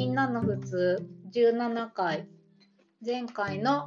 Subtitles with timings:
[0.00, 2.26] みんなの普通17回。
[3.04, 3.86] 前回の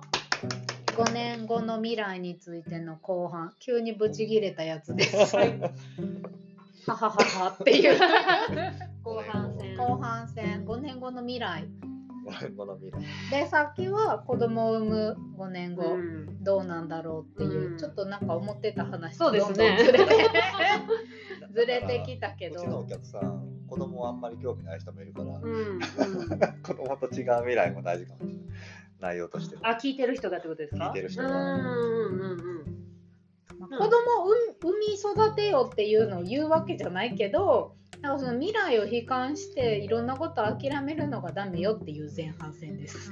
[0.95, 3.51] 5年後の未来についての後半。
[3.59, 5.17] 急にブチギレたやつです。
[6.85, 7.97] ははははっていう。
[9.03, 9.75] 後半戦。
[9.75, 10.65] 後半戦。
[10.65, 11.67] 5年後の未来。
[12.27, 13.01] 5年後の未来。
[13.31, 16.43] でさっきは子供を産む5年後、うん。
[16.43, 17.77] どうなんだろうっていう、うん。
[17.79, 19.77] ちょっとなんか思ってた話そうですね。
[19.79, 20.29] どんどんずれて
[21.53, 25.79] ずれてきたけうちのおど客さん、子供あんまり興味ない人もいるから、うんうん
[26.63, 28.37] 子供と違う未来も大事かもしれない。
[28.99, 29.61] 内容としては。
[29.69, 30.85] あ、聞いてる人がってことですか？
[30.87, 33.59] 聞いてる人がうんうんうんうん。
[33.59, 34.29] まあ子供を
[34.61, 43.11] 産み育てようっていうのを言うわけじゃないけどなんかその未来を悲観していろんなことを諦めるのがダメよっていう前半戦です。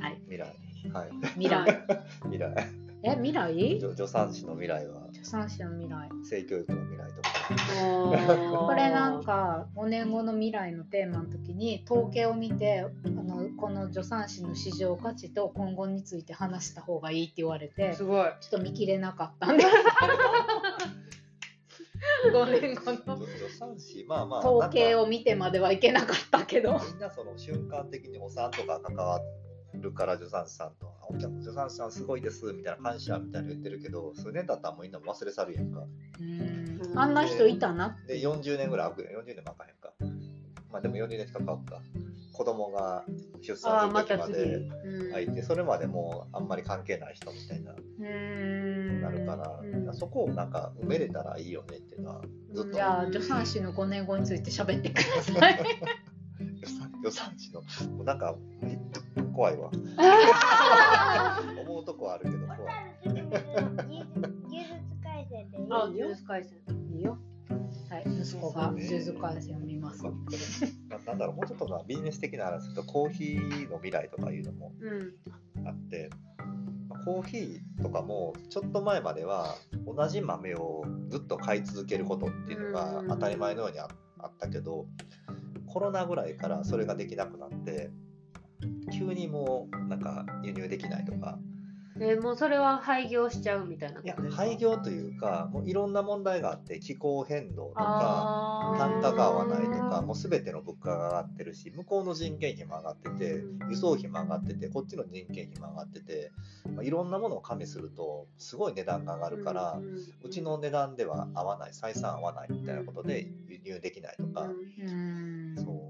[0.00, 0.54] はい、未来。
[0.92, 1.10] はい。
[1.34, 1.86] 未来。
[2.24, 2.54] 未来。
[3.02, 3.80] え、未来？
[3.80, 6.08] 助助産師の未来は、助産師の未来。
[6.24, 7.36] 性教育の未来とか。
[8.50, 18.26] こ これなんか5年後の未来のテーマの時に統計を見てあのこの助産師の市場価値と今後について話した方がいいって言われてすごい。
[18.40, 19.64] ちょっと見切れなかったんで
[22.32, 29.20] 5 年後の助助産師、まあまあ、統計を見てまではいけなかったけどみんなその瞬間的にお産とか関わ
[29.80, 35.80] るから助産師さんと、あお客助産師さんすごいですみたいな感謝みたいなの言ってるけど、数年経ったらもうみんな忘れ去るやんか。
[36.20, 36.98] うん。
[36.98, 39.92] あんな人いたなで、40年ぐらい空くやん、40年も空かへんか。
[40.72, 41.80] まあでも40年近く空くか。
[42.32, 43.02] 子供が
[43.40, 44.28] 出あ産あ、まする時ま。
[44.28, 45.10] でうん。
[45.10, 49.00] 空いて、それまでもうあんまり関係ない人みたいな、うん。
[49.00, 49.94] なるから、うん。
[49.94, 55.58] そこをなんか埋めれたらいいよねっていうのは、ずっとじゃあ助産師の5年後について喋ってください
[57.06, 57.62] 助産助産師の、
[57.96, 58.34] もうなんか
[59.34, 59.70] 怖いわ。
[61.60, 62.96] 思うとこはあるけど怖い。
[63.04, 66.58] 技術改善でいいあ、よニュース回線。
[66.92, 67.18] いいよ
[67.88, 70.10] はい息子が呪術廻戦を見ますな
[71.06, 75.66] なんだろう、もうちょっとなビジネス的な話すると、コーヒーの未来とかいうのもうん。
[75.66, 76.10] あって、
[76.88, 79.54] まあコーヒーとかも、ちょっと前までは、
[79.86, 84.86] 同じ豆をずっと買い続けることっていうのがうん当たり前のようにああったけど、
[85.60, 87.90] コロナぐらいからそれができなくなって、
[88.92, 91.38] 急にもうなんか輸入できないとか、
[92.00, 94.32] えもうそれは廃業しちゃうみたいなとですか？
[94.32, 103.70] 廃業というか、もういろんな問題があって、気候変動とか、単価が合わないとか、もうすべての物価が上がってるし、向こうの人件費も上がっててう、ん。
[103.70, 106.32] 輸送費も上がってて、こっちの人件費も上がってて、
[106.74, 109.80] まあ、いろんなものを加味すると、すごい値段が上がるから、
[110.22, 115.56] うちの値段では合わない、採算合わないみたいなことで輸入できないとか、うん。
[115.56, 115.85] そう、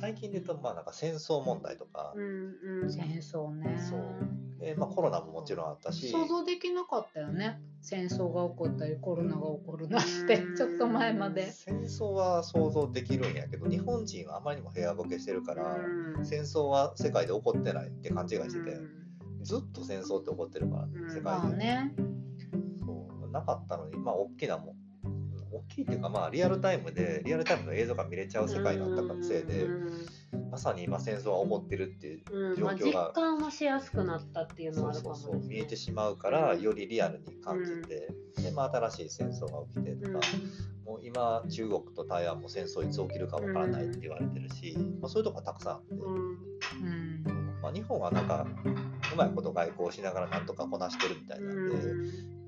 [0.00, 2.12] 最近で言うと、まあなんか戦争問題とか。
[2.14, 2.92] う、んうん。
[2.92, 3.78] 戦争ね。
[3.78, 4.00] そう。
[4.60, 7.60] でまあ、コロナももちろんあったし、想像できなかったよね。
[7.80, 10.42] 戦争が起こったりコロナが起こるなんて。
[10.42, 10.56] うん。
[10.56, 11.52] ちょっと前まで。
[11.52, 16.26] 戦争は想像できるんやけど、日本人はあまりにも部屋ボケしてるから、うん。
[16.26, 19.44] 戦争は世界で起こってないって勘違いしてて、うん。
[19.44, 21.08] ずっと戦争って起こってるから、うん。
[21.08, 21.94] 世界まあで、ね。
[22.84, 23.30] そう。
[23.30, 24.76] なかったのに、まあ、大きなもん、
[25.50, 29.66] 大きいっていうか、まあ、リアルタイムで、リアルタイムの映像が見れちゃう世界になったせいで、
[30.50, 38.08] まさに今、戦争は起こってるっていううんまあ、実状況が、感はしやすくなったっていうのそうはあるかそうそう、もですね見えてしまうから、よりリアルに感じて、
[38.42, 40.20] でまあ、新しい戦争が起きてとか、
[40.84, 45.94] もう今、中国と台湾も戦争いつ起きるかわからないって言われてるし、まあ、そういうとこがたくさんあって。
[45.94, 46.14] うん。
[46.14, 46.34] うん。
[47.26, 48.68] うんまあ、日本はなんかう
[49.18, 51.74] まいこと外交しながらなんとかこなしてるみたいなんで、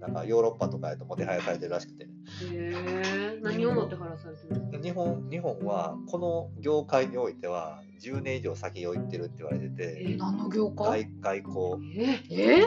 [0.00, 2.08] なんかヨーロッパとかやともてはやされてるらしくて、へ
[2.52, 4.88] え何をもってはらされてるんですか？
[4.88, 11.10] 日本日本はこの業界においては10年以上先を行ってるって言われてて、何の業界？
[11.20, 11.42] 外外
[11.78, 11.96] 交、
[12.30, 12.62] ええ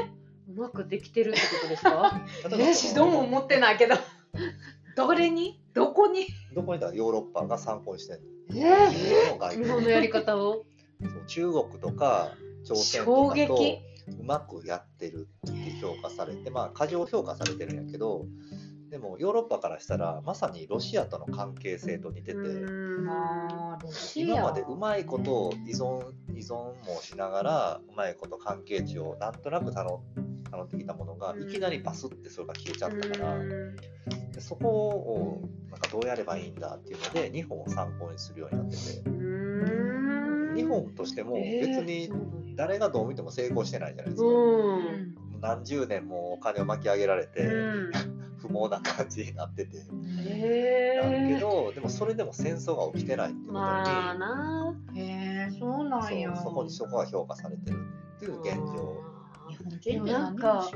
[0.49, 2.21] うまくできてるってことですか？
[2.51, 3.95] 例えばその持ってないけど。
[4.95, 5.59] どれに？
[5.73, 6.27] どこに？
[6.53, 6.93] どこにだ？
[6.93, 8.21] ヨーロッパが参考にしてる
[8.53, 10.65] えの日本の外日交本のやり方を。
[11.01, 12.31] そう中国とか
[12.63, 18.25] 朝鮮衝とかと撃うまくやってるって評価されて、まあ、過剰評価されてるんやけど、
[18.89, 22.37] でもヨーロッパからしたら、まさにロシアとの関係性と似てて、
[24.15, 29.99] 今までうまいことを依存依存もしながら、うまいこと関係値をなんとなく頼
[30.51, 31.49] 頼ってきたものが、うん。
[31.49, 33.75] いきなりバスってそれが消えちゃったから、うん。
[34.31, 35.41] でそこを
[35.71, 40.02] なんかどうやればいいんだっていうので、日本を参考にするようになってて、うん
[40.55, 42.11] 日本としても別に
[42.55, 44.27] 誰がどう見ても成功してないじゃないですか。
[44.27, 44.31] う。
[44.31, 47.91] ん何十年もお金を巻き上げられて、うん。
[48.39, 49.77] 不毛な感じになってて。
[49.77, 54.75] へだけえど、でもそれでも戦争が起きてないっていうことに、まあな。
[54.95, 56.35] へえそうなんや。
[56.35, 57.77] そうそこにそこが評価されてる
[58.17, 59.13] っていう現状。
[60.05, 60.69] なんか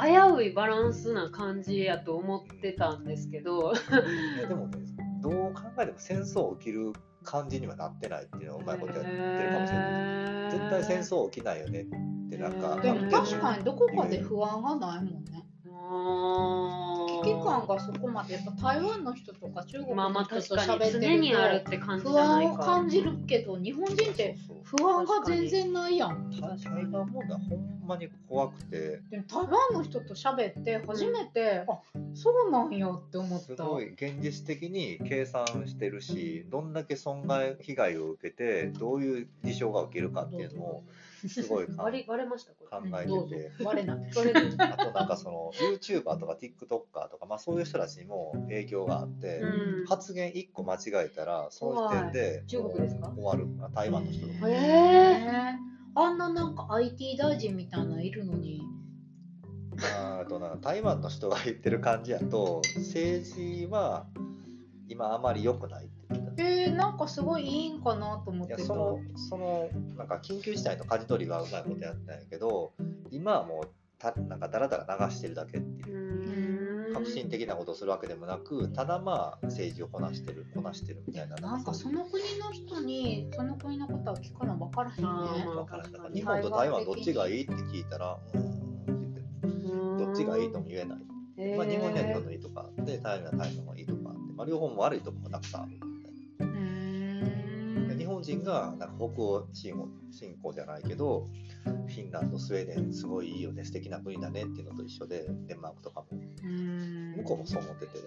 [0.00, 3.72] 危ういバランスな感じやと思ってたんですけど。
[3.72, 4.78] いやでもね、
[5.20, 6.92] どう考えても戦争起きる
[7.24, 10.50] 感じにはなってないっていうのはうまいことやってるかもしれない。
[10.52, 15.44] 絶対戦争起きないよねってなんかでも確かにどこかで不安がないもんね。
[17.24, 20.92] 危機感がそこまでやっぱ台湾の人とか中国まあまあの人と確かに。
[20.92, 21.34] 常喋ってるに。
[21.34, 26.30] あるっとて感じ不じゃないか安を感じるけど日本人って不安が全然ないやん。
[26.30, 26.40] 台
[26.86, 28.08] 湾問題ほんまに。
[28.28, 31.78] 怖くてでも台湾の人と喋って初めて、あ
[32.14, 33.46] そうなんやって思った。
[33.46, 34.98] すごい現実的に。
[35.04, 40.84] 計算してるしどんだけ損害被害を受けてどういう事象が起きるかっていうのを
[41.28, 43.64] すごい考 割り割れましたこれ考えてて。
[43.64, 44.10] 割れない。
[44.16, 53.12] 割れてあとなんかその YouTuber とか TikToker とか、まあ、そういう人たちにも影響があって、うん発言1個間違えたらその時点で中国ですか？
[53.16, 55.54] 終わるあ台湾の人とか、え。
[55.96, 58.62] あんななんか IT 大臣みたいなのいるのに。
[59.98, 64.06] ああとなんか台湾の人が言ってる感じやと政治は
[64.88, 65.88] 今あまり良くない
[66.74, 68.54] なんかすごいいいんかなと思って。
[68.54, 68.58] た。
[68.58, 72.72] いやそのそのなんか緊急事態の舵取りはうまいことやったんやけど
[73.10, 73.68] 今はもう
[73.98, 75.98] たなんかだらだら流してるだけっていう。
[75.98, 76.94] うん。
[76.94, 81.34] 革新的なことをするわけでもなくただまあ政治をこなしてるこなしてるみたいな。
[81.36, 85.02] なんかその国の人にその国のことは聞かな分からへんね。
[85.04, 85.90] あーまあわからん。
[85.90, 95.72] だから確日本と台湾どっちがいいって聞いたらうーんどっちがいいとも言えない、まあ、日本には日本のいいとこあって台湾には台湾のいいとこあって、まあ、両方も悪いとこもたくさんある
[98.24, 101.26] 人がなんか北欧侵攻侵攻じゃないけど
[101.64, 106.06] フィンランドスウェーデンすごいいいよね素敵な国だねっていうのと一緒でデンマークとかも。
[107.16, 107.98] 向こうもそう思ってて、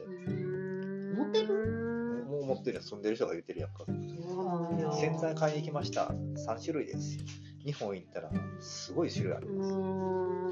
[1.16, 2.26] 持ってる？
[2.30, 2.84] もう思ってるよ。
[2.84, 3.86] 住んでる人が言ってるやんか。
[3.86, 3.94] そ
[4.42, 4.80] うなん。
[4.80, 6.12] や洗剤買いに行きました。
[6.36, 7.18] 3種類です。
[7.66, 8.30] 日本行ったら
[8.60, 9.74] すごい種類あります、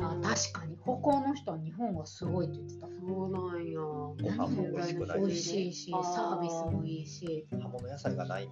[0.02, 0.76] あ確かに。
[0.82, 2.88] 北欧の人は日本がすごいって言ってた。
[2.88, 2.94] そ
[3.26, 3.80] うなんや。
[3.80, 7.46] ご飯も美味しくない美味しいしサービスもいいし。
[7.52, 8.50] 葉物野菜がない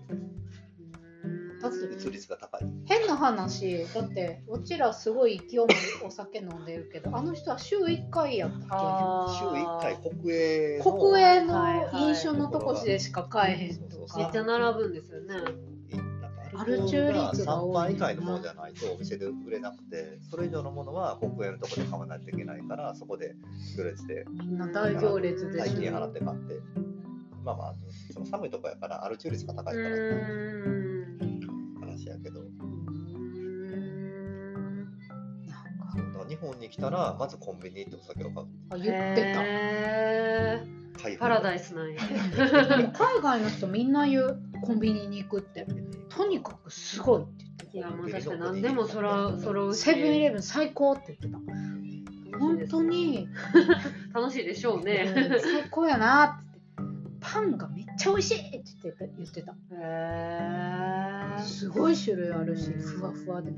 [1.64, 5.68] だって自立率が高い変な話だってうちらすごい勢いも
[6.06, 8.60] お酒飲んでるけどあの人は週1回やったっ
[9.38, 10.98] 週1回国営けの。
[10.98, 12.04] 国営のはいはい。
[12.10, 14.18] 飲酒のとこでしか買えへんとか。
[14.18, 15.36] めっちゃ並ぶんですよね。
[16.56, 17.72] アル中率が多い。
[17.72, 23.36] 3倍以下のものじゃないとお店で売れなくてそれ以上のものは国営のところで買わないといけないからそこで
[23.76, 24.26] 行列で。
[24.30, 26.60] みんな大行列でし大金払って買って。
[27.44, 27.76] まあまあ
[28.14, 29.90] その寒いとこやからアル中率が高いから。
[29.90, 30.14] って
[30.70, 30.83] 話
[32.14, 32.42] やけど。
[36.28, 38.48] 日本に来たらまずコンビニ行ってお酒を買う。
[38.72, 41.20] あ言ってた。
[41.20, 42.00] パラダイスなんや。
[42.94, 45.68] 海外の人みんな言うコンビニに行くって。
[46.10, 51.40] とにかくすごいって言っていやもう確かに何でもそらそろうしセブンイレブン最高って言って
[52.32, 52.40] た。
[52.40, 53.28] 本当に。
[54.14, 56.46] 楽しいでしょううんね最高やなって。
[56.78, 59.56] 言ってパンがめっちゃ美味しいって言って言ってた。
[59.72, 63.52] へーすごい種類あるしふわふわで。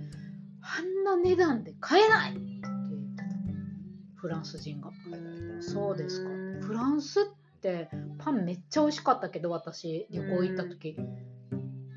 [0.61, 2.67] あんな値段で買えないって言って
[3.17, 3.23] た。
[4.15, 4.91] フランス人が。
[5.61, 6.29] そうですか
[6.65, 7.23] フランスっ
[7.61, 10.97] てパンめっちゃ美味しかったけど私旅行行った時。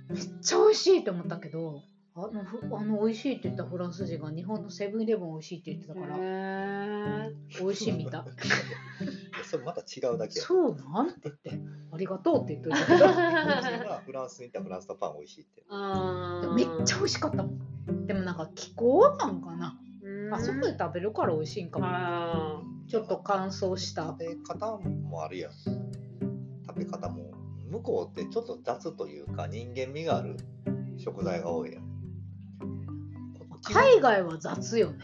[0.09, 1.83] めっちゃ美味しいって思ったけど
[2.15, 7.31] あのふあの美味しいって言ったフランス人が日本のセブンイレブン美味しいって言ってたからへ
[7.61, 8.23] 美味しいみたい
[9.44, 10.44] それまた違うだけや。
[10.44, 11.08] そうなん？
[11.08, 11.60] って言って。
[11.93, 12.86] ありがとうって言っといた。
[12.86, 15.65] けどフランスに行ったらフランスのパン美味しいって。
[15.69, 16.55] あー。
[16.55, 18.06] めっちゃ美味しかったもん。
[18.06, 19.79] でもなんか気候なんかな。
[20.03, 20.34] うん。
[20.34, 21.86] あそこで食べるから美味しいんかも。
[21.89, 24.06] あちょっと乾燥した。
[24.06, 25.53] 食べ方もあるやん。
[26.67, 27.32] 食べ方も
[27.70, 30.36] 向こうってちょっと雑というか人間味がある
[30.96, 31.88] 食材が多いやん
[33.72, 34.98] 海外は雑よね。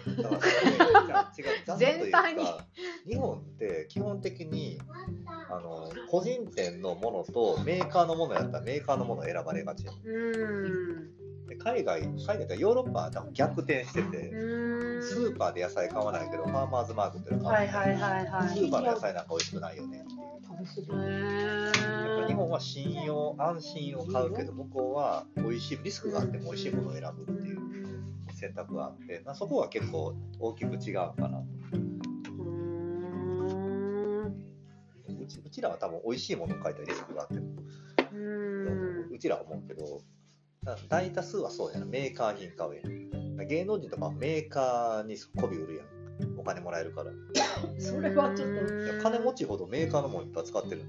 [1.78, 2.44] 全体に。
[2.44, 2.66] か
[3.06, 4.80] 日本って基本的に
[5.50, 15.02] あの個人店のものとメーカーのものやったらメーカーのものを選ばれがちで海外海外ってヨーロッパは多分逆転しててうん。
[15.02, 18.49] スーパーで野菜買わないけどファーマーズマーケットで買わはいはいはいはい。
[18.49, 20.35] スーパーの野菜なんか美味しくないよねっていう。
[22.26, 27.61] 日ー本は信用安心を買うけど向こうは美味しいリスクがあっても美味しいものを選ぶっていう
[28.35, 31.45] 選択があってまあそこは結構大きく違うかなと。
[35.23, 37.37] うちうちらは多分美味しいものを買いたいリスクがあって
[39.11, 40.03] うちらは思うけど
[40.64, 41.87] だ大多数はそうやな。
[41.87, 43.47] メーカー品買うやん。
[43.47, 46.38] 芸能人とかはメーカーに媚び売るやん。
[46.38, 47.11] お金もらえるから。
[47.11, 47.14] い
[47.81, 48.75] それはちょっと。
[48.75, 50.83] や金持ちほどメーカーのものいっぱい使ってる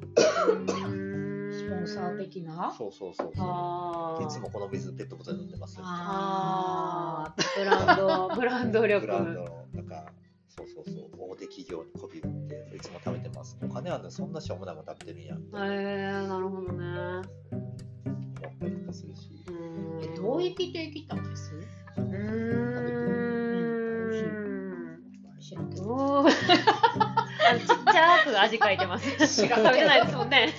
[1.65, 2.73] スポンサー的な？
[2.77, 4.23] そうそうそうそう。
[4.23, 5.83] いつもこの水ペットボトル飲んでますよ。
[5.85, 7.59] ああー。
[7.59, 9.05] ブランド ブランド力。
[9.07, 10.05] ブランドのなんか
[10.47, 12.29] そうそうそう大手企業に媚び売っ
[12.69, 13.57] ていつも食べてます。
[13.63, 15.35] お金あるのにそんなしょうもないもの食べてるんや。
[15.35, 15.77] みたいなへ
[16.23, 16.85] えなるほどね。
[17.03, 19.29] 思ったりとかするし。
[19.47, 20.03] うん。
[20.03, 21.51] えどう生きていきたんです？
[21.97, 22.05] うー
[24.11, 25.41] ん。
[25.41, 25.69] 知らん。
[25.69, 26.31] けどおー。
[26.99, 29.27] あ のちっちゃく味書いてます。
[29.27, 30.53] しか食べてないですもんね。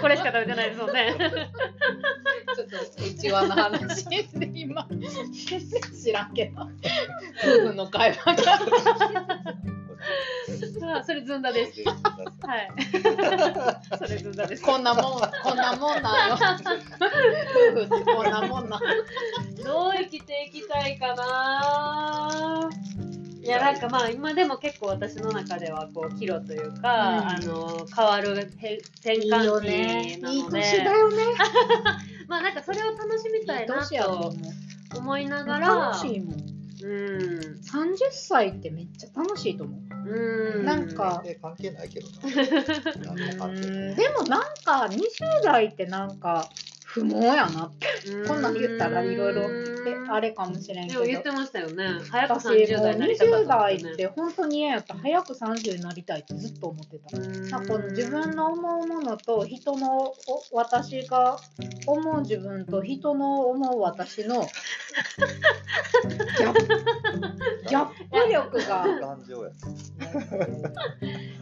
[0.00, 1.14] これしか食べてないですもんね。
[2.54, 4.86] ちょっとうちわの話で今
[6.02, 6.62] 知らんけど
[7.42, 8.60] 夫婦の会話が
[10.98, 11.82] あそれずんだです。
[11.82, 11.96] は
[12.42, 12.70] はい。
[13.98, 14.62] それずんだです。
[14.62, 15.02] こんなもん
[15.42, 16.38] こんなもんなんよ夫
[17.74, 18.80] 婦ってこんなもんなん
[19.64, 22.70] どう生きていきたいかな。
[23.46, 23.72] いやな。
[23.72, 27.28] んかまあ今でも結構私の中ではこう岐路というか、うん。
[27.28, 30.36] あの変わるへ転換ね期なので。
[30.36, 31.16] いい年だよね。
[32.28, 34.36] まあなんかそれを楽しみたいなと思と
[34.96, 35.68] う思いながら。
[35.68, 36.56] 楽しいもん。
[36.82, 37.38] うん。
[37.62, 39.80] 30歳ってめっちゃ楽しいと思う。
[40.08, 40.64] うん。
[40.64, 41.22] なんか。
[41.40, 43.54] 関係ないけどな。
[43.94, 46.48] でもなんか20代ってなんか
[46.96, 47.66] 不毛やな。
[47.66, 49.42] ってこんなん言ったらいろいろ。
[49.42, 51.00] えあれかもしれんけど。
[51.02, 51.84] でも言ってましたよね。
[52.10, 53.96] 早く私もう30代になりたか20った代っんですよね。
[53.96, 57.18] て本当に嫌やった早く30になりたいってずっと思ってた。
[57.18, 60.14] なんか自分の思うものと人のお
[60.52, 61.38] 私が
[61.86, 64.46] 思う自分と人の思う私の
[67.68, 67.96] ギャップ
[68.28, 68.84] ギャップ力が。
[69.00, 69.50] 感情や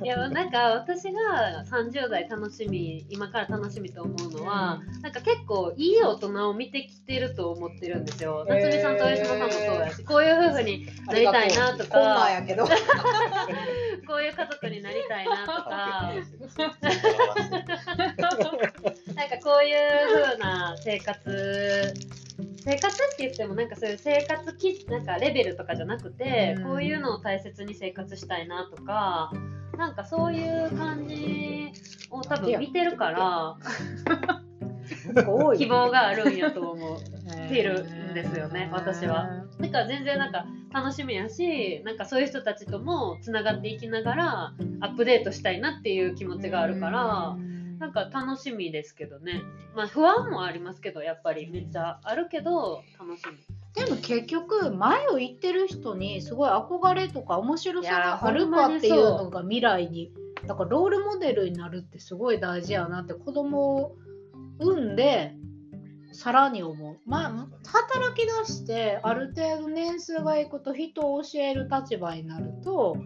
[0.02, 8.44] いやなんか私が30代楽しみ今から楽しみと思うのは、なんか結構いい大人を見てきてると思ってるんですよ。
[8.48, 11.90] 夏美さんと上島さんもそうやしこういう夫婦になりたいなとか。
[11.90, 12.64] こんなんやけど。
[14.06, 16.12] こういう家族になりたいなとか。
[19.14, 19.78] なんかこういう
[20.24, 21.94] 風な生活
[22.64, 26.64] 生活って言ってもなんかそういう生活きなんかレベルとかじゃなくて、うん。
[26.64, 29.32] こういうのを大切に生活したいなとか
[29.76, 31.72] なんかそういう感じ
[32.10, 33.56] を多分見てるから
[35.56, 37.00] 希望があるんやと思う。
[37.48, 39.44] てるんですよね私は。
[39.58, 47.36] だから全然なんか楽しみやしなんかそういう人たちともつながっていきながらアップデートしたいなっていう気持ちがあるから。
[47.78, 49.42] なんか楽しみですけどね。
[49.74, 53.84] まあ不安もありますけど、やっぱりめっちゃあるけど楽しみ。
[53.84, 60.12] でも結局前を行ってる人にすごい憧れとか面白さがあるかっていうのが未来に
[60.46, 63.96] だからロールモデルになるってすごい大事やなって子供を
[64.58, 65.34] 産んで
[66.12, 72.96] さらに思う、まあ、働き出してある程度年数がいくと人を教える立場になると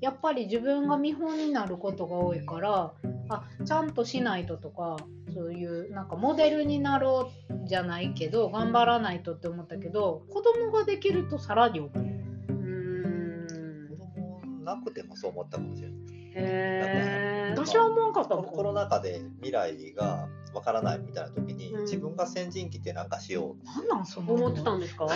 [0.00, 2.92] やっぱり自分が見本になることが多いから
[3.28, 4.96] あちゃんとしないととか
[5.34, 11.98] そういうなんかモデルになろうじゃないけど頑張らないとって思ったけど子供ができるとさらに思う。
[11.98, 13.88] うん。
[13.88, 17.58] 子供なくてもそう思ったかもしれないへー。
[17.58, 25.04] 私は思わんかったコロナ禍で未来がわからないみたいな時に、うん自分が先陣切って何かしよなんなんその思ってたんですか？
[25.06, 25.08] う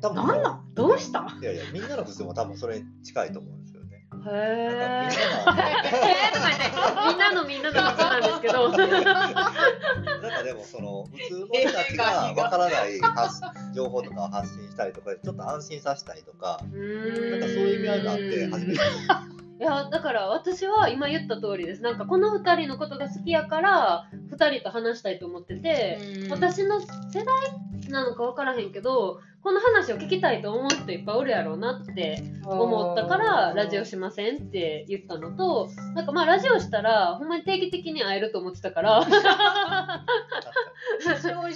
[0.00, 0.74] 多分なんなん？
[0.74, 1.26] どうした？
[1.40, 5.08] いやいやみんなの普通も多分それに近いと思うんですよねへ
[5.44, 7.08] なんかー。
[7.08, 8.68] みんなの みんなのことなんですけど。
[8.70, 12.04] ななんかでもその普通の人たちが
[12.36, 13.40] わからない発
[13.74, 16.70] 情報とかを発信したりとかちょっと安心させたりとかなん
[17.40, 18.80] かそういう意味合いがあって初めて
[19.58, 21.82] いやだから私は今言った通りです。
[21.82, 25.98] なんかこの2人のことが好きやから2人と話したいと思ってて、
[26.30, 27.26] 私の世代
[27.88, 39.06] なのか分からへんけどこの話を聞きたいと思う人いっぱいおるやろうなって思ったからラジオしませんって言ったのとなんかまあラジオしたらほんまに定期的に会えると思ってたから。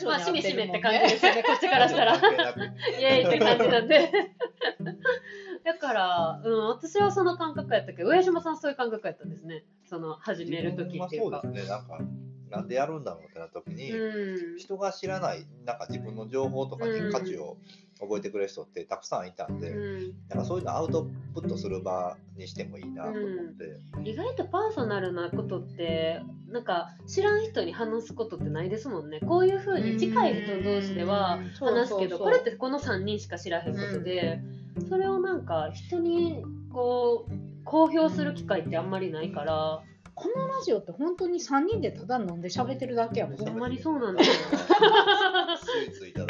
[0.06, 2.14] まあしめしめって感じですよねこっちからしたら。
[2.16, 2.20] イ
[3.04, 4.10] エーイって感じなんで。
[5.64, 9.64] だから、うん、私はその感覚やったけど、上島さんそういう感覚やったんですね。
[9.88, 11.40] その始める時っていうか。
[11.42, 11.68] そうですね。
[11.68, 11.98] なんか
[12.50, 14.58] なんでやるんだろうってなった時に、うん。
[14.58, 17.56] 人が知らないなんか自分の情報とかに価値を
[18.00, 23.20] 覚えてくれる人ってたくさんいたんで、うん、なんかそういうのアウトプットする場にしてもいいなと思っ
[23.56, 29.20] て、意外とパーソナルなことってなんか知らん人に話すことってないですもんね。
[29.20, 34.40] こういうふうに近い人同士では話すけどこれってこの3人しか知らへんことで、
[34.88, 39.82] それをなんか人にこう公表する機会ってあんまりないから
[40.14, 43.36] このラジオって本当に3人でただ飲んで喋ってるだけやもん。
[43.38, 44.36] ほんまにそうなんですよ。
[45.62, 46.26] スイーツいた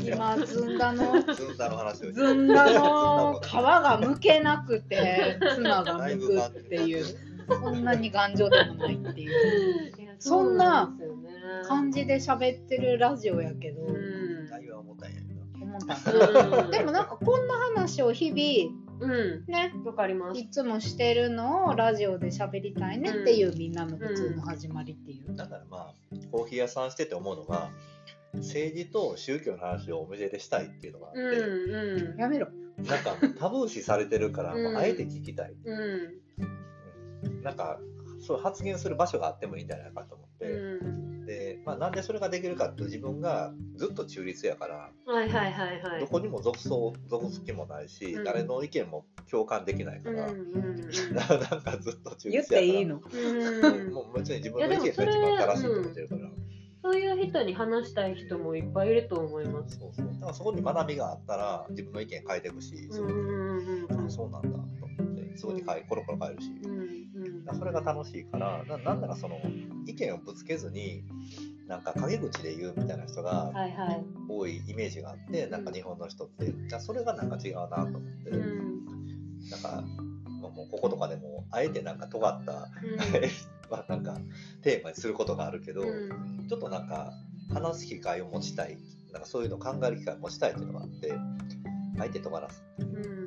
[0.00, 1.22] 今ずんだの。
[1.22, 2.12] てずんだの話を。
[2.12, 3.38] ずんだの。
[3.38, 7.04] 皮が剥けなくてツナが剥くっていう
[7.46, 10.16] そんなに頑丈でもないっていう。
[10.18, 10.90] そんな
[11.68, 14.23] 感じで喋ってるラジオやけどうん
[15.86, 19.44] たでもなんかこんな話を日々うん。
[19.46, 20.40] ねわかります。
[20.40, 25.34] いつもしてるのをラジオで喋りたいねっていうみんなの普通の始まりっていう。
[25.34, 25.94] だからまあ
[26.30, 27.70] コーヒー屋さんしてて思うのが
[28.34, 32.20] 政治と宗教の話をお店でしたいっていうのがあって、うんうん。
[32.20, 32.48] やめろ。
[32.78, 34.64] なんかタブー視されてるから、うん。
[34.64, 35.78] もうあえて聞きたい、うん。
[37.26, 37.42] うん。
[37.42, 37.78] なんか
[38.26, 46.00] そう発言する場所があってもいいんじゃないかと思って、うんで、まあ、なんでそれができるかっていうと自分がずっと中立やから、はいはいはいはい。
[46.00, 48.24] どこにも属そう属す気もないし、うん。
[48.24, 50.34] 誰の意見も共感できないかうんうら、ん
[51.50, 52.60] なんかずっと中立言っやから。
[52.60, 53.00] ていいの？
[53.12, 53.92] うん。
[53.92, 55.06] もう別に自分の意見が一番
[55.38, 56.20] 正しいと思ってるから、
[56.82, 59.78] そういう人に話したい人もいっぱいいると思います。
[59.78, 60.06] そうそう。
[60.06, 66.50] だからそこに学びがあったら自分の意見変えていくし、うんうんうんあそうなんだと思ってすぐに変えコロコロ変えるし、
[67.58, 69.40] それが楽しいからななんならその
[69.86, 71.04] 意見をぶつけずに
[71.66, 74.04] なんか陰口で言うみたいな人がはいはい。
[74.28, 79.48] 多いイメージがあってなんか日本の人ってじゃあそれがなんか違うなと思って、うん。
[79.50, 79.82] なんか
[80.42, 82.52] まあもうこことかでもあえてなんか尖った、
[83.70, 84.18] まあなんか
[84.62, 86.46] テーマにすることがあるけど、うん。
[86.48, 87.12] ちょっとなんか
[87.52, 88.78] 話す機会を持ちたい
[89.12, 91.12] なんかそういうのを考える機会を持ちたいっていうのがあって
[92.00, 93.23] あえて尖らすうん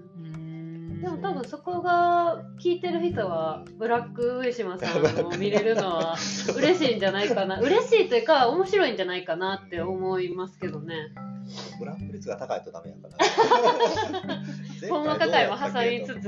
[1.01, 6.15] でも多分そこが聞いてる人はブラック上島さんを見れるのは
[6.57, 7.59] 嬉しいんじゃないかな。
[7.59, 10.95] 嬉しいというか面白いんじゃないかなって思いますけどね。
[11.79, 13.07] ブラック率が高いとダメやか
[14.27, 14.41] ら
[14.89, 16.27] ほんまかかいも挟みつつ。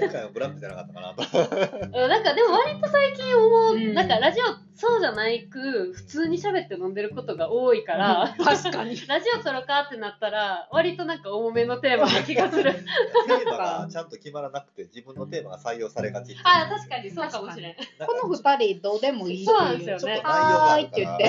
[0.00, 1.22] 前回はブラックじゃなかったかなと。
[2.02, 3.94] うんなんかでも割と最近思う、うん。
[3.94, 4.44] なんかラジオ
[4.74, 8.96] そうじゃないく普通に喋って飲んでることが多いから、確かに。
[9.06, 12.72] ラジオ撮ろうかってなったら割となんか重めのテーマな気がする。
[12.72, 17.74] テーマがちゃんと決まらなくて自分のテーマが採用されがちあ確かにそうかもしれん。
[17.74, 19.78] この二人どうでもいいそうなん。
[19.78, 20.20] ですよね。
[20.24, 21.24] はーいって言って。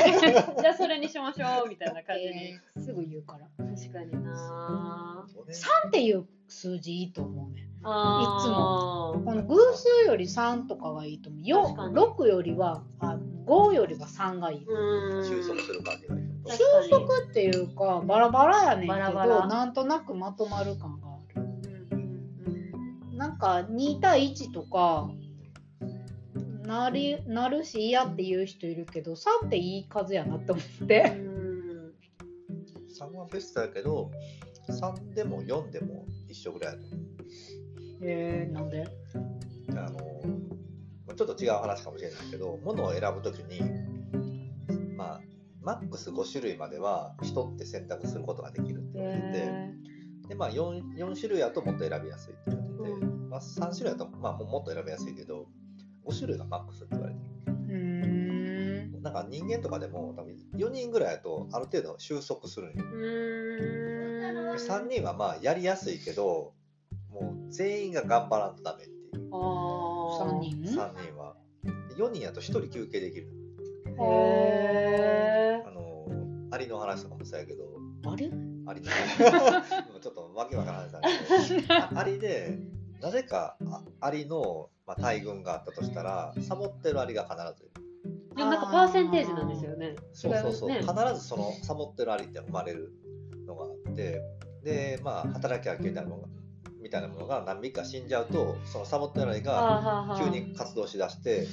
[0.62, 3.46] じゃあそれにしましょうみたいな感じに、えーすぐ言うから。
[3.65, 5.53] 確かになそうね。
[5.86, 7.67] 3っていう数字いいと思うね。
[7.83, 11.43] あーこの偶数より3とかがいいと思う。
[11.43, 14.65] よ確かに6よりはあ5よりは3がいい。
[14.65, 21.41] うん収束する感じがいい収束っていうかバラバラやねんけどバラバラなんとなくまとまる感がある。
[21.91, 21.95] う
[23.15, 25.10] んなんか2対1とか
[26.65, 31.01] なりなるし嫌っていう人いるけど3っていい数やなって思っうて。
[31.10, 31.34] ん
[32.93, 34.12] 3はベストやけど
[34.69, 36.88] 3でも4でも一緒ぐらいやと。
[36.88, 37.00] 思う
[38.02, 38.84] えー、なんで？
[39.69, 40.00] あの
[41.15, 43.62] ちょっと違う話かもしれないけど物を選ぶときに
[44.98, 45.22] まあ
[45.62, 49.74] マックス5種類までは人って選択することができるって言われてて、へ
[50.30, 55.48] でまあ 4, 4種類やともっと選びやすいって言われてて、うまあ、3種類やと、まあ、ももっと選びやすいけど
[56.06, 57.34] 5種類がマックスって言われてる。
[59.02, 62.86] なんか人間とかでも多分4人ぐらいやとある程度収束するんよ。
[62.86, 63.92] ーうん
[64.31, 66.53] 3人はまあやりやすいけど
[67.12, 69.29] もう全員が頑張らんとダメっていう。
[69.31, 69.38] あ
[70.21, 71.36] 3人？3人は。
[71.97, 73.27] 4人やと1人休憩できる。
[73.99, 76.07] へあの
[76.51, 77.63] アリの話とかもそうやけど。
[78.05, 78.31] あれ？
[78.65, 79.17] アリの話。
[80.01, 81.73] ちょっとわけわからない話だけど。
[81.97, 82.59] あアリで
[83.01, 87.73] なぜかあアリの、まあ、大群があったとしたらサボってるアリが必ずいる。
[88.33, 89.95] ーでもなんかパーセンテージなんですよね。
[90.13, 92.91] そうそうそう、違い必ずそのサボってるアリって生まれる
[93.93, 94.21] って
[94.63, 96.27] でまあ働き明けみたいなのが
[96.82, 101.47] みたいなものが何匹か死んじゃうとそのサボってるアリがあ急に活動しだして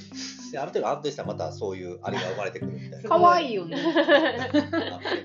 [0.51, 3.77] である程度安定したらまたそういうアリが生まれてくるみたいなかわいいよね。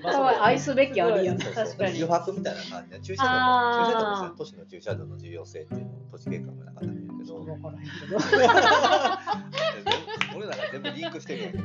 [0.01, 0.39] まあかわいい。
[0.39, 1.43] 愛すべきありやな。
[1.43, 8.17] そうそう確かに余白みたいな感じで駐車場あーの駐車場の都市の駐車場の重要性っていうのを都市計画の中で言うけどわからへんけど。
[10.37, 11.57] 俺らが全部リンクしてるわけ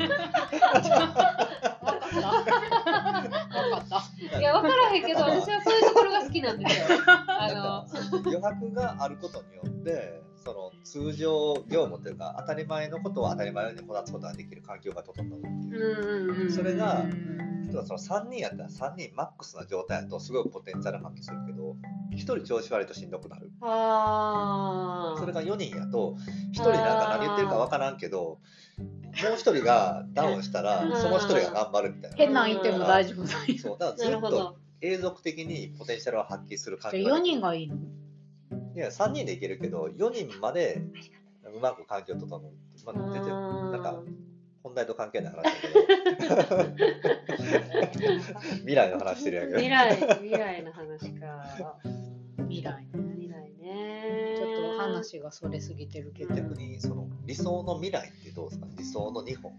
[2.21, 4.39] わかった。
[4.39, 6.99] いや分からへんけど私はそういうところが好きなんですよ。
[7.07, 16.51] あの余白があることによってその通常業務というか当たり前のことを当たり前のようにこなすことができる環境が整ったっていう。
[16.51, 17.43] それがうん。
[17.73, 21.77] 例えばその3人やったら3人マックスな状態だとすごいポテンシャル発揮するけど
[22.13, 23.51] 1人調子悪いとしんどくなる。
[23.63, 26.17] ああそれが4人やと
[26.53, 28.41] 1人なんか何言ってるか分からんけども
[29.13, 30.97] う1人がダウンしたらうん。
[30.97, 32.17] その1人が頑張るみたいな。
[32.17, 33.39] 変なんいても大丈夫だよ。
[33.59, 37.77] そうだからずっと永続的にポテンシャルを発揮する環じゃあ4境ができる人がいいの？
[38.75, 40.83] いや3人でいけるけど4人まで
[41.55, 42.41] うまく環境を整う、
[42.87, 43.33] まあ、全然
[43.71, 44.03] なんか
[44.63, 45.51] 本題と関係ない話だ
[46.45, 46.63] けど。
[48.63, 49.59] 未来の話してるやけど。
[49.59, 51.77] 未来未来の話か。
[52.49, 52.85] 未来。
[52.85, 53.02] ね。
[55.03, 56.35] 話がそれすぎてるけど。
[56.35, 58.67] 逆にその理想の未来ってどうですか？
[58.77, 59.53] 理想の日本。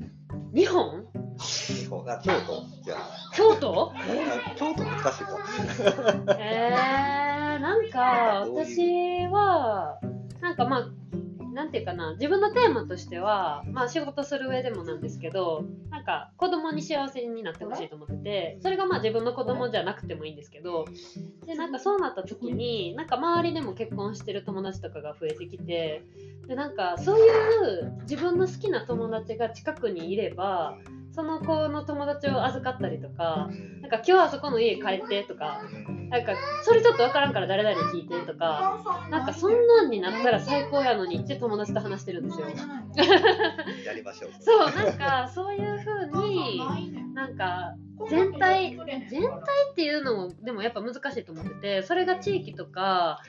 [0.53, 1.05] 日本？
[1.39, 3.91] 日本あ京都じゃあ京都？
[3.95, 3.95] あ
[4.55, 9.99] 京都難しいかえーなんか私は
[10.41, 10.89] なんかまあ
[11.53, 20.85] なんていうかな自分のテーマとしてはまあ仕事する上でもなんですけどなんか子供に幸せになってほしいと思っててそれがまあ自分の子供じゃなくてもいいんですけど
[21.45, 26.03] でなんかそうなった時になんか周りでも結婚してる友達とかが増えてきて
[26.47, 30.77] でなんかそういう自分の好きな友達が近くにいれば
[31.11, 33.49] その子の友達を預かったりとか
[33.81, 35.61] なんか今日はそこの家帰ってとか
[36.13, 42.45] なんかそれちょっとわからんから誰々に聞いてとかなんかそんなんになったら最高やのにって友達と話してるんですよ。
[43.83, 44.31] やりましょう。
[44.39, 46.61] そうなんかそういう風に
[47.15, 47.73] なんか
[48.11, 48.77] 全体
[49.09, 49.29] 全体
[49.71, 53.19] っていうのもでもやっぱ難しいと思っててそれが地域とか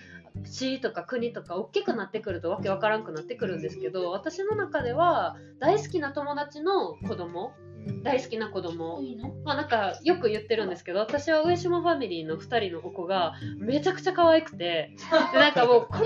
[0.45, 7.53] 市とか国とか大きくなってくるとわけわからんくなってくるんですけど私の中では大好きな友達の子供
[8.03, 9.03] 大好きな子供
[9.45, 14.57] まあなんかよく言ってるんですけど私は上島ファミリーの2人のお子がめちゃくちゃ可愛くて
[15.33, 16.05] でなんかもう この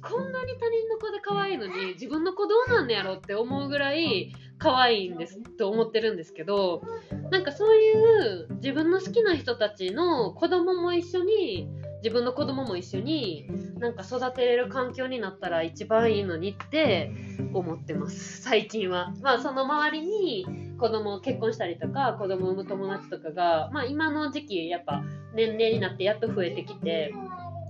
[0.00, 6.82] こんなに他人の子で可愛いのに自分の子どうなんねやろって思うぐらい可愛いんですと思ってるんですけど
[7.30, 11.68] なんかそういう自分の好きな人たちの子供も一緒に
[12.06, 13.48] 自分の子供も一緒に
[13.80, 17.10] なんか育てれる環境になったら一番いいのにって
[17.52, 19.12] 思ってます最近は。
[19.22, 20.46] まあその周りに
[20.78, 25.02] 子供結婚したりとか子供を産む友達とかが、まあ、今の時期やっぱ
[25.34, 27.12] 年齢になってやっと増えてきて。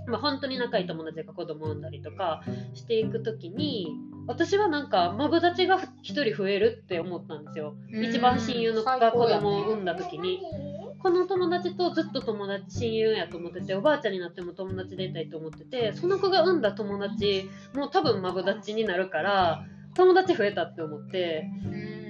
[0.09, 2.41] まあ、本当に仲いい友達が子供を産んだりとか
[2.75, 3.89] していく時に
[4.29, 10.39] 私はなんかマブダチが1人増えるって思ったんですよ一番親友の子が子供を産んだ時に
[11.07, 19.65] この友達とずっと友達親友やと思ってておばあちゃんになっても友達でいたいと思っててその子が産んだ友達もう多分マブダチになるから
[19.95, 21.49] 友達増えたって思って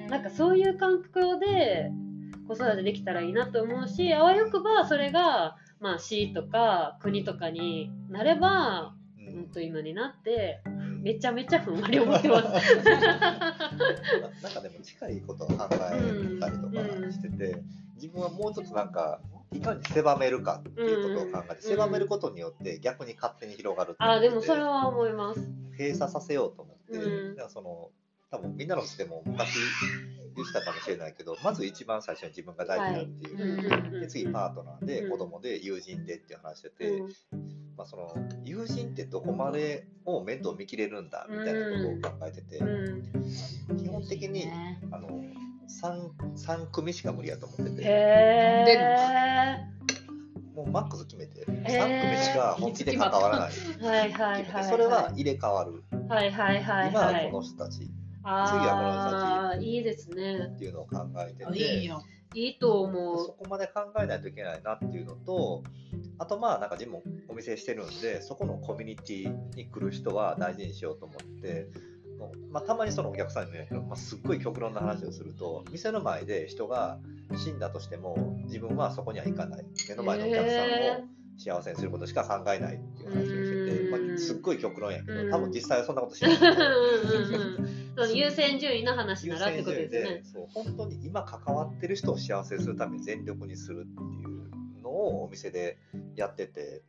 [0.09, 1.91] なんかそういう環境で
[2.49, 10.63] 子育てできたらいいなと思うしあわよくばそれが、まあ、市とか国とかになればうん本当今になって
[11.03, 12.49] めちゃめちゃふんわり思ってます。
[14.43, 17.63] なんかでも近いことを考えたりとかしてて、
[17.97, 19.21] 自分はもうちょっとなんか
[19.53, 25.41] いかに狭めるかっていうことを考えて、うん狭めることによって逆に勝手に広がるってあでもそれはは思います。
[25.79, 27.51] 閉鎖させようと思って、うん。
[27.51, 27.91] その
[28.31, 29.55] 多分みんなのうちでも昔
[30.35, 35.11] 言ってたかもしれないけどまず一番最初に自分が大事だっていう、うんうんうんで次パートナーでうん。
[35.11, 37.09] 子供で友人でっていう話してて、うん。
[37.77, 43.77] まあ、その友人ってどこまでを面倒見きれるんだみたいなことを考えてて、うん。
[43.77, 44.47] 基本的に
[44.91, 45.09] あの
[45.83, 49.59] 3, 3組しか無理やと思っててへ
[50.55, 54.65] もうマックス決めて3組しか本気で関わらないーはいはいはい。
[54.65, 57.07] それは入れ替わるはいはいはい今は。
[57.07, 57.91] はいこの人たち
[58.29, 60.51] ああ、いいですね。
[60.57, 62.03] っていうのを考えていいてよ。
[62.35, 63.27] いいとそ思う。
[63.39, 65.63] こまで考えないといけないなっていうのと
[66.19, 71.69] あとまあなんか自分もお店してるんでそこのコミュニティに来る人は大事にしようと思って。
[72.19, 76.99] もうまあ、たまにそのお客さんにも言うけど、まあ、すっごい極論の話をすると店の前で人が
[77.37, 79.65] 死んだとしても自分はそこには行かない。
[79.89, 84.09] 目の前のお客さんを幸せにすることしか考えないっていう話をしてて、うん。
[84.09, 85.31] まあ、すっごい極論やけうん。
[85.31, 86.31] ど多分実際はそんなことしうん
[87.97, 90.23] ない優先順位の話ならってことですね。
[90.25, 95.79] そう本当に今関わってる人を幸せにするために全力にするっていうのをお店で
[96.15, 96.83] やってて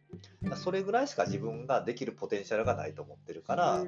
[0.56, 3.84] それぐらいしか自分ができるポテンシャルがないと思ってるから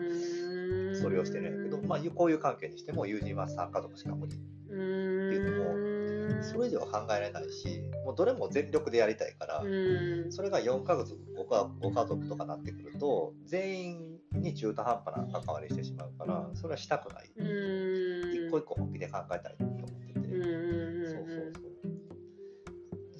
[1.02, 4.36] それをしてるんやけど、まあ、こういう関係にしても友人は参加とかしか無理
[4.70, 6.44] うーん。
[6.44, 10.32] それ以上は考えられないしもうどれも全力でやりたいから、うん。
[10.32, 17.30] それが4ヶ月ごかご家族とかなってくると全員に中途半端な関わりしてしまうからそれはしたくない。
[17.36, 21.70] 一個一個本気で考えたいと思ってて、そうそうそう。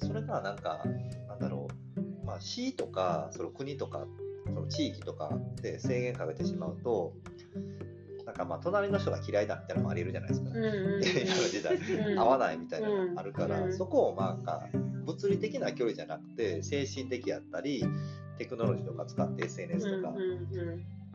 [0.00, 0.82] でそれがなんか
[2.40, 4.06] 市とかその国とか
[4.46, 5.30] その地域とか
[5.62, 7.12] で制限かけてしまうと
[8.26, 11.02] なんかまあ隣の人が嫌いだみたいなのもありえるじゃないですか、うんうんうん。
[11.02, 11.76] 今の時代。
[11.76, 12.18] うん。
[12.18, 13.72] 合わないみたいなのがあるから、うん。
[13.76, 14.68] そこをまあなんか
[15.04, 17.84] 物理的な距離じゃなくて精神的やったり
[18.38, 20.14] テクノロジーとか使って SNS とか。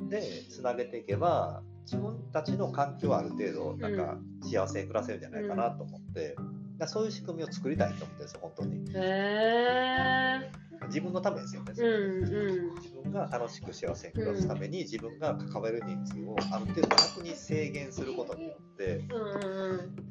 [0.10, 6.36] でつなげていけば自分たちの環境はある程度なんか幸せに暮らせるんじゃないかなと思って、
[6.88, 8.76] そういう仕組みを作りたいと思ってるんですよ本当に。
[8.76, 12.76] うんへえ自分のためですよね、うんうん。
[12.76, 19.02] 自分分が楽しく幸せに暮らすために、自分が関わる人数をある程度楽に制限することによって、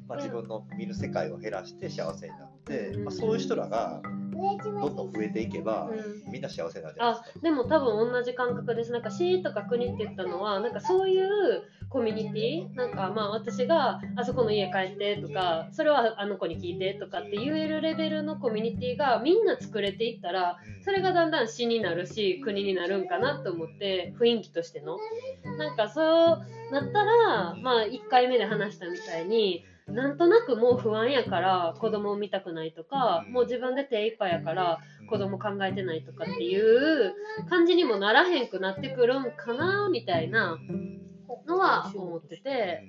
[0.08, 4.00] まあ、自分の見る世界を減らして幸せになって、うんまあ、そういう人らが
[4.32, 6.32] どんどん増えていけば、うん。
[6.32, 7.40] みんな幸せになるじゃないあですか。
[7.40, 8.92] でも多分同じ感覚です。
[8.92, 11.62] なんか市とか国って言ったのはなんかそういう
[11.94, 12.74] コミュニティ？
[12.74, 24.98] なんかまあ私があそこの家帰ってとかそれはあの子に聞いてとかって言えるレベルのコミュニティがみんな作れていったらそれがだんだん市になるし国になるんかなと思って雰囲気としての。
[25.56, 26.04] なんかそう
[26.72, 37.14] なったらまあ1回目で話したみたいになんとなくもう不安やから子供を見たくないとかもう自分で手一杯やから子供考えてないとかっていう
[37.48, 40.58] 感じにもならへんくなってくるんかなみたいな
[41.46, 42.82] のは思ってて。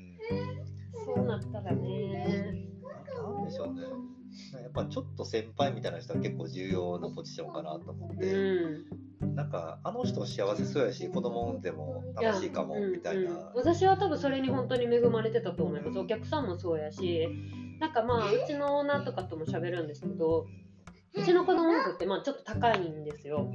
[1.06, 2.68] そうなったらね。
[3.16, 3.82] なんでしょうね。
[4.62, 8.34] やっぱちょっと先輩みたいな人は結構重要なポジションかなと思っうて、
[9.26, 9.36] ん。
[9.36, 16.00] なんかあの人幸せそうやし子供産んでも楽しいかもみたいな、うんうん私は多分それに本当に恵まれてたと思います。
[16.00, 17.28] お客さんもそうやし。
[17.80, 20.48] なんかまあうちのオーナーとかとも喋るんですけど
[21.14, 23.52] うちの子供服ってまあちょっと高いんですよ。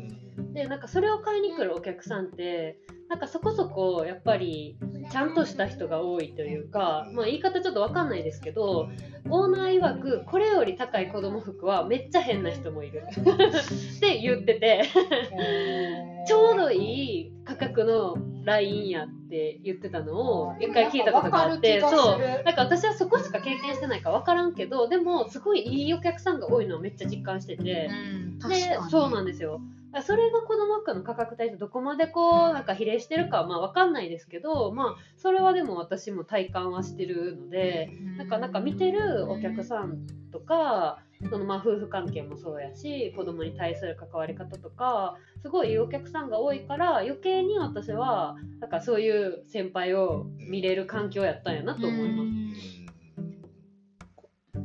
[0.53, 2.79] でなんかそれを買いに来るお客さんって
[3.11, 4.79] なんかそこそこやっぱり
[5.11, 8.89] ちゃんとした人が多いというか、まあ、言い方ちょっとわかんないですけど
[9.29, 13.03] オーナー曰くこれより高い子供服はめっちゃ変な人もいる。
[13.11, 14.89] って言ってて。
[16.29, 22.19] ちょうどいい価格のラインやって言ってたのを一回聞いたことがあってそう。
[22.45, 27.89] なんか私はそこしか経験してないから分からんけどでもすごいいいお客さんが多いのをめっちゃ実感してて。
[27.91, 28.39] うん。
[28.39, 29.61] 確でそうなんですよ
[30.03, 52.31] それが子供服の価格帯とどこまでこうなんか比例してるかはまあ分かんないですけどまあそれはでも私も体感はしてるのでなんかなんか見てるお客さんとかそのまあ夫婦関係もそうやし子供に対する関わり方とかすごいいいお客さんが多いから余計に私はなんかそういう先輩を見れる環境やったんやなと思います。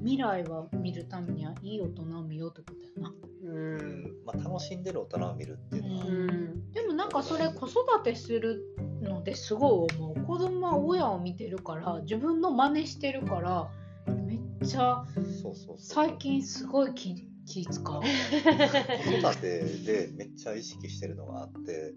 [0.06, 4.16] 未来は見るためにはいい大人を見ようってことやなうん。
[4.26, 6.72] まあ、楽しんでる大人を見るっていうのは、うん。
[6.72, 8.64] でもなんかそれ子育てする
[9.02, 10.22] のですごい思う。
[10.26, 13.70] 子供は親を見てるから自分の真似してるから
[14.08, 15.76] めっちゃそうそうそう。
[15.78, 18.02] 最近すごい気気使う。
[18.02, 21.94] 子育てでめっちゃ意識してるのがあって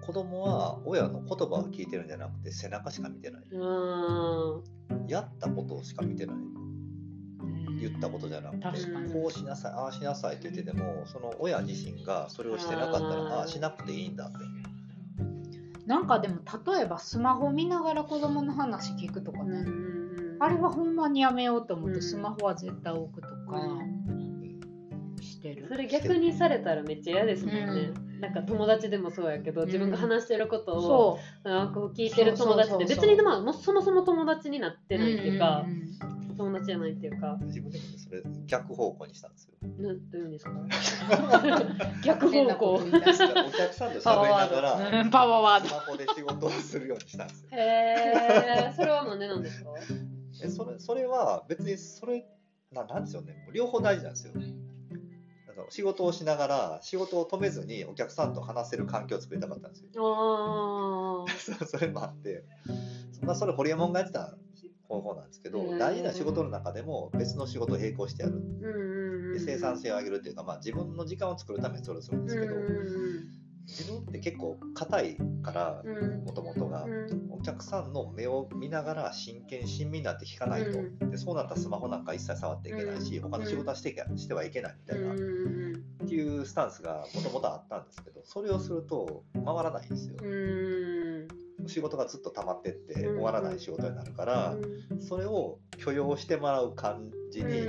[0.00, 3.42] 子供は親の言葉を聞いてるんじゃなくて背中しか見てない。
[3.50, 5.08] うん。
[5.08, 6.36] やったことしか見てない
[7.80, 9.12] 言ったことじゃなくて確かに。
[9.12, 14.38] こうしなさいああしなさいって言っててもその親自身がそれをしてなかったらあーああしなくていいんだって。
[15.86, 19.64] なんかでも例えばスマホ見ながら子供の話聞くとかね、
[20.40, 21.94] あれはほんまにやめようと思っうん。
[21.94, 23.34] てスマホは絶対置くとか
[25.20, 37.38] してる、それ逆にされたらめっちゃ嫌ですもんね、なんか友達でもそうやけど自分が話してることを、そなんか聞いてる友達って別にまあそもそも友達になってうないっていうか、んん友達じゃないっていうか。
[37.42, 39.54] 自分でもねそれ逆方向にしたんですよ。
[39.78, 40.50] なんていうんですか？
[40.50, 42.74] う ん逆方向。
[42.74, 43.24] お客さ
[43.88, 47.48] んと喋りながたらうんパワーワースマホで仕事をするようにしたんですよ。
[47.52, 49.70] へえそれはなんでなんですか？
[50.44, 52.26] えそれそれは別にそれ
[52.72, 53.32] ななんですよね。
[53.44, 54.32] もう両方大事なんですよ。
[55.70, 59.88] 仕事をしながら仕事を止めずにお客さんと話せる環境を作りたかったんですよ。
[59.96, 62.44] ああそうそれもあって、
[63.22, 64.34] まあ、それホリエモンがやってた
[64.88, 65.78] 方法なんですけど、うん。
[65.78, 69.32] 大事な仕事の中でも別の仕事を並行してやる。
[69.34, 75.82] で生産性を上げるっていうか、まあ、自分の時間を作るためにそれをするんですけど、うん自分って結構硬いから
[76.24, 76.84] もともとが。
[76.84, 77.26] うん。
[77.30, 83.30] お客さんの目を見ながら真剣親身になって聞かないと、うでそうなったらスマホなんか一切触っていけないし、うん。
[83.30, 85.16] 他の仕事はしてしてはいけないみたいな、っ
[86.08, 93.16] ていうスタンスがもともとあったんですけどそれをすると回らないんですよ、うん仕事がずっと溜まってってうん。
[93.16, 94.56] 終わらない仕事になるから、
[95.00, 97.66] それを許容してもらう感じに、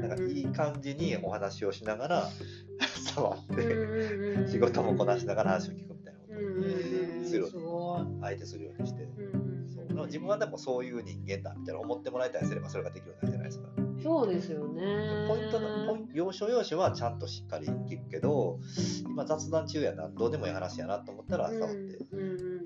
[0.00, 2.28] なんかいい感じにお話をしながら
[3.14, 8.20] 触って、仕事もこなしながら話を聞くみたいなことをうんするすごい。
[8.20, 9.02] 相手するようにして。
[9.04, 9.06] う
[9.36, 9.86] んそう。
[9.86, 13.92] でも自分はでもそういう人間だみたいな思ってもらいたいすればそれができるようになるじゃないですか。
[14.02, 15.26] そうですよね。
[15.28, 18.58] ポイントのポイン要所要所はちゃんとしっかり聞くけど
[19.06, 21.98] 今雑談中やなどうでもいい話やなと思ったら触って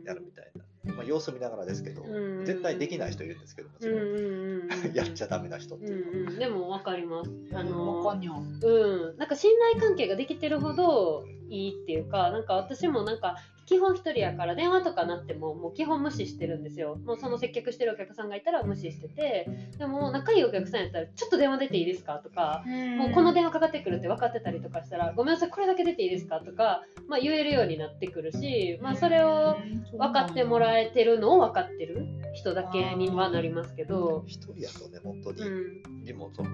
[0.06, 0.50] やるみたい
[0.84, 2.44] な、まあ、様子見ながらですけど、うん。
[2.44, 4.94] 絶対できない人いるんですけどもちろん、うんうんうんうん。
[4.94, 6.32] やっちゃダメな人ってうんいうのは。
[6.32, 7.30] うん、でも分かります。
[7.52, 16.96] あのわかんにゃんうん、なんか信頼関係ができてるほどいいっていうか、なんか私もなんか基本一人やから電話とかなってももう基本無視してるんですよ。
[17.04, 19.48] もうその接客してるお客さんがいたら無視してて
[19.78, 22.62] でも仲いいお客さんやったらちょっと電話出ていいですかとか
[22.96, 29.56] もうこの電話かかってくるって分かってたりとかしたらごめんなさいこれだけ出ていいですかとか、まあ、言えるようになってくるし、まあ、それを
[29.92, 34.24] 分かってもらえてるのを分かってる人だけにはなりますけど。
[34.26, 35.50] 一人やとね、本当に、う
[35.88, 36.04] ん。
[36.04, 36.50] でもその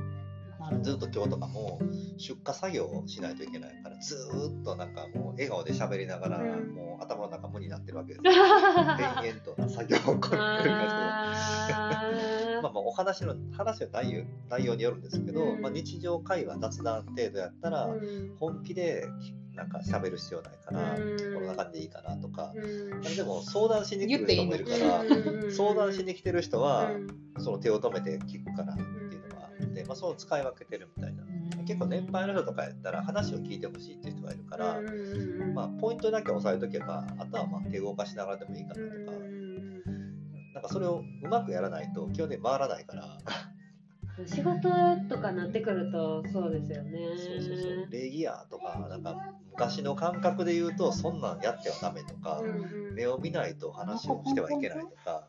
[0.83, 1.79] ずっと今日とかも
[2.17, 6.75] 出荷作業をしないといけないからずーっとなんかもう笑顔で喋りながら、うん。
[6.75, 8.33] もう頭の中無になってるわけですよ。
[9.25, 10.39] 延々とな作業をこれ
[12.63, 15.61] まあまあお話の話の内容内容によるんですけど、うん。
[15.61, 19.07] まあ、日常会話雑談程度やったら、ー本気で
[19.55, 21.35] なんか喋る必要ないから、うん。
[21.35, 23.01] こんな感じでいいかなとか、うん。
[23.01, 25.53] でも相談しに来る人もいるから、うん。
[25.53, 27.43] 相談しに来てる人は、うん。
[27.43, 28.77] その手を止めて聞くから
[29.87, 31.25] まあ、その使い分けてるみたいな。
[31.65, 34.81] 結構年配の人とかやったら話を聞いてほしいっていう人がいるから、
[35.55, 39.19] まあ、ポイントだけ押さえとけばあとはまあ手を動かしながらでもいいかなとか、
[40.55, 43.19] なんかそれをうまくやらないと基本的に回らないから、
[44.27, 44.69] 仕事
[45.09, 46.99] とかなってくるとそうですよね。
[47.17, 47.89] そうそうそう。
[47.91, 52.43] 礼儀やとかなんか昔の感覚で言うとそんなんやってはダメとか、
[52.93, 55.29] 目を見ないと話をしてはいけないとか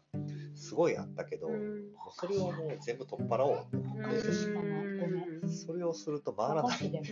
[0.63, 1.83] すごいあったけど、うん。
[2.15, 4.15] それをもう全部取っ払おうと思って、
[5.43, 5.49] うん。
[5.49, 6.77] それをすると回らない。
[6.79, 7.03] と思っ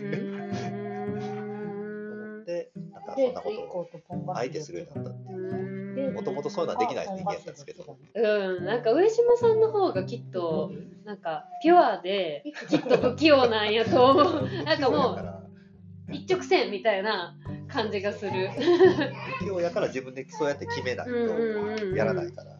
[2.46, 6.12] てなんかそんでなことを相手するようになったっていう。
[6.12, 7.98] もともとそういうのはできない人間なんですけど。
[8.14, 10.72] うん、なんか上島さんの方がきっと
[11.04, 14.48] なんかピュアできっと不器用なんやと思う。
[14.64, 15.16] なんかも
[16.08, 17.36] う一直線みたいな
[17.68, 18.50] 感じがする。
[19.38, 21.12] 不器用やから自分でそうやって決めないと
[21.94, 22.58] やらないから。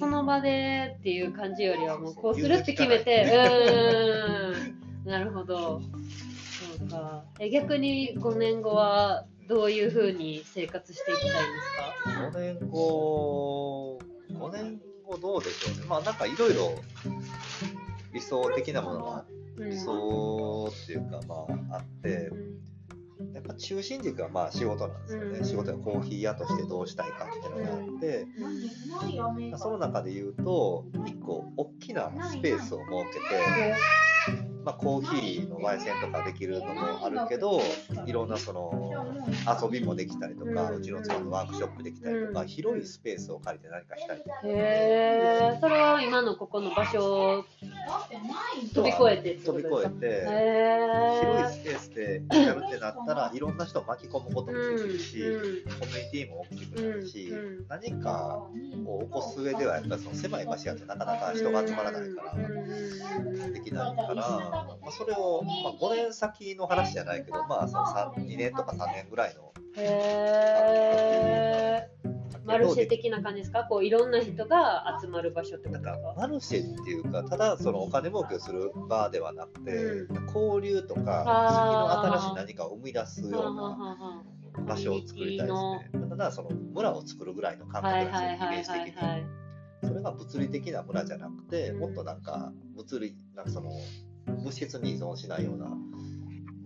[0.00, 5.08] その場でっていう感じよりはもうこうするって決めてうーん。
[5.10, 5.82] なるほど。
[6.78, 7.24] そうか。
[7.38, 13.98] え逆に5年後はどういうふうに生活していきたいんですか？5年後、
[14.32, 15.84] 5年後どうでしょうね。
[15.86, 16.72] まあなんかいろいろ
[18.14, 19.24] 理想的なものが、
[19.58, 19.68] うん。
[19.70, 21.34] 理想っていうかま
[21.74, 22.30] ああって、
[23.34, 25.38] やっぱ中心軸はまあ仕事なんですよね。
[25.38, 25.44] うん。
[25.44, 28.26] 仕事やコーヒー屋としてどうしたいかっていうのがあって、
[29.50, 33.74] まあその中で言うと、一個大きなスペースを設けて、
[34.64, 37.62] まあ、コーヒーの焙煎とかできるのもあるけど
[38.06, 39.06] いろんなその
[39.62, 42.48] 遊びもできたりとか、ううんちの妻のワークショップできたりとか、うん。
[42.48, 44.40] 広いスペースを借りて何かしたりとか。
[44.44, 44.48] へ
[45.54, 47.44] えそれは今のここの場所を
[48.74, 50.80] 飛び越えて飛び越えて、へ
[51.20, 55.40] 広いえスペースでやるってなったらいろんな人を巻き込むこともできるし、うん。
[55.80, 57.66] コミュニティも大きくなるし、うん。
[57.68, 58.46] 何か
[58.86, 62.34] を起こす上ではやっぱりその狭い場所やとなかなか人が集まらないから。
[63.52, 69.52] できないから、まあ、それを、まあ、5年先の話じゃないけど、まあ、その3 2年とか3年ぐらいの。
[69.76, 71.88] へえ
[72.44, 73.64] マルシェ的な感じですか？
[73.64, 84.24] こういろんな人が集まる場所ってこなんかマルシェっていうかただそのお金儲けをする場ではなくて、う交流とか次の新しい何かを生み出すような
[84.66, 86.08] 場所を作りたいですね。
[86.08, 89.08] ただその村を作るぐらいの感覚はないんですよ、イメージ的に。
[89.08, 89.24] はい
[89.82, 91.78] それが物理的な村じゃなくて、うん。
[91.80, 93.70] もっとなんか物理なんかその
[94.36, 95.66] 物質に依存しないような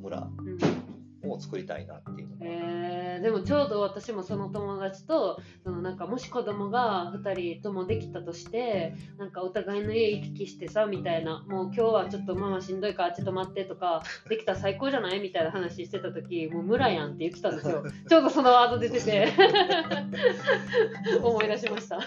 [0.00, 0.94] 村うん
[1.30, 2.46] を作りたいなっていうのが。
[2.46, 17.84] えー、でもちょうど私もその友達とそのなんかもし子供が2人ともできたとしてなんかお互いの家行き来してさみたいなもう今日はちょっとママしんどいからちょっと待ってとかできたら最高じゃないみたいな話してた時もう村やんって言ってたんですよ。
[18.08, 19.28] ちょうどそのワード出てて。
[21.22, 21.98] 思い出しました。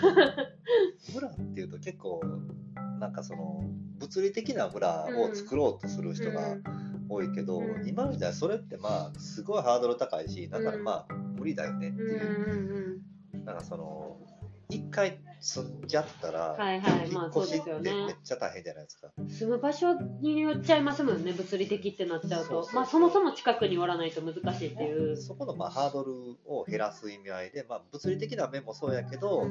[1.14, 2.22] 村っていうと結構
[3.00, 3.64] なんかその
[4.00, 6.58] 物理的な村を作ろうとする人が
[7.10, 7.88] 多いけど、うん。
[7.88, 13.02] 今の時代それってまあすごいハードル高いしだからうんまあ無理だよねっていう。
[13.34, 13.46] う、ん。
[13.46, 14.18] なんかその
[14.70, 17.92] 一回住んじゃったら、はいはいまあそうですよね。
[18.08, 19.12] めっちゃ大変じゃないですか。
[19.28, 22.68] 住む場所によっちゃいますもんね物理的ってなっちゃうと。
[22.74, 25.18] まあそもそも近くにおらないと難しいっていう。
[25.18, 26.14] そこのまあハードル
[26.46, 29.46] を減らす意味合いで、まあ、物理的な面もそうやけど、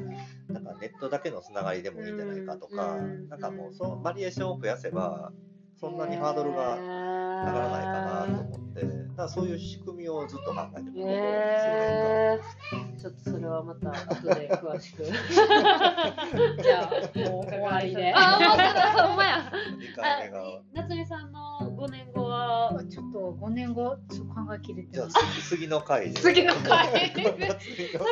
[0.49, 5.31] なんかネットだけのつながりでもいいんじゃないかとか、うんなんかもうそのバリエーションを増やせば、
[5.79, 15.03] そんなにハードルが上がらないかなと思って、だそういう仕組みをずっと考えてるここ数年へーちょっとそれはまた後で詳しく。
[16.61, 18.13] じゃあ、もう関わりで。
[18.13, 18.19] あ、
[19.07, 19.37] ほんまや。
[19.37, 20.61] 間2回目が。
[20.73, 25.49] 夏美さんの5年後は、ちょっと5年後ちょっと考えきれてじゃあます。
[25.49, 26.13] 次の回で。
[26.13, 26.87] 次の回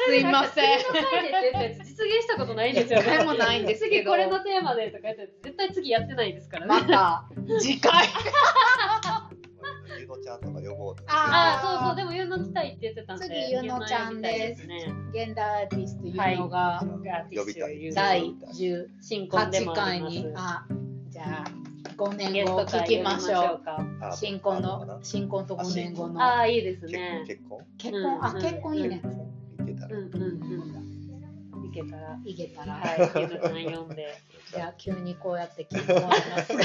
[0.07, 0.79] すいません。
[0.79, 3.23] 次の回でって実現したことないんですよね。
[3.23, 6.67] もないんですけど次これのテーマでとか言って絶対次やってないですからね。
[6.67, 8.07] また次回。
[10.21, 13.25] ちゃんとか呼ぼうってあああ、そうそう、でも、ゆうの来たいって言ってたんで。
[13.25, 14.63] 次ゆうのちゃんです。
[14.63, 16.83] 現代アーティストいうのが
[17.33, 18.21] 呼びたい第
[18.53, 20.65] 18新婚でもあ回りますにあ
[21.09, 21.51] じゃあ
[21.97, 23.61] 5ゲ年後聞きましょう
[24.15, 27.23] 新婚の新婚と5年後のああ、いいです結ね。
[27.25, 27.61] 結婚？
[27.77, 28.25] 結婚？
[28.25, 29.01] あうん結婚いいね
[29.61, 31.65] いけたらうんうんうん。
[31.65, 32.19] いけたら。
[32.25, 34.17] いけたらはい、ゆうのちゃん読んで。
[34.53, 36.57] じゃあ急にこうやって聞いてもらいます全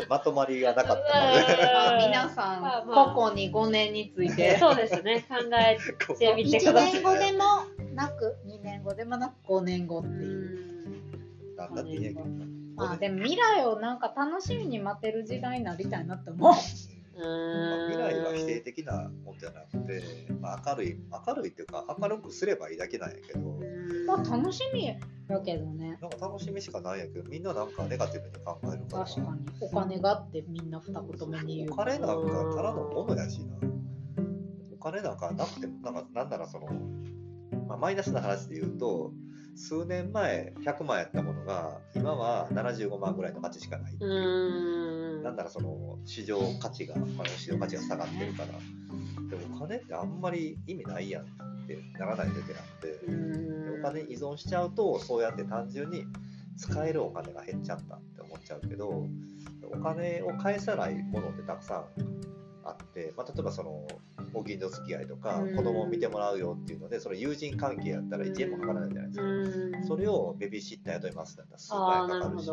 [0.00, 5.24] 然まとまりがなかったのでまあ皆さんまあまあ個々に5年についてそうですね。
[5.28, 5.78] 考え
[6.14, 6.92] てみてく1ださい。
[6.92, 7.44] 年後でも
[7.94, 10.52] なく2年後でもなく5年後ってうい
[12.12, 12.16] う。
[12.76, 16.54] まあでも未来をなんか楽しみに待てる時代になりたいなって思う。
[17.18, 20.02] まあ未来は否定的なもんじゃなくて、
[20.40, 20.96] まあ、明るい
[21.26, 23.40] 明るいっていうか明るくすればいいだけなんやけど
[24.06, 24.94] まあ楽しみや
[25.44, 25.98] けどね。
[26.00, 29.46] なんか楽しみしかないんやけどみんななんかネガティブに考えるから確かに。
[29.60, 31.72] お金があってみんな二言目に言う。
[31.72, 33.56] お金なんかただのものやしな
[34.72, 36.66] お金なんかなくてもなんかなんならその、
[37.66, 39.12] まあ、マイナスな話で言うと
[39.56, 45.20] 数年前100万やったものが今は75万ぐらいの価値しかないっていうう。
[45.20, 45.22] ん。
[45.22, 48.48] なんならその市場価値が、まあ、市場価値が下がってるから、
[49.28, 51.26] でもお金ってあんまり意味ないやんっ
[51.66, 56.04] てならないといけなくて、でお金依存しちゃうと、そうやって単純に
[56.56, 59.06] 使えるお金が減っちゃったって思っちゃうけど、
[59.72, 61.84] お金を返さないものってたくさん
[62.64, 63.86] あって、まあ、例えばその
[64.36, 65.56] ご近所付き合いとか、うん。
[65.56, 69.24] 子供を見てもらうよっていうので、それ友人関係やったら1円もかからないじゃないですか。
[69.24, 69.86] うん。
[69.86, 72.50] それをベビーシッター雇いますだったら数倍かかるし。